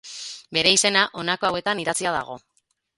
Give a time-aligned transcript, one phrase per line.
[0.57, 2.45] Bere izena, honako hauetan idatzia dago.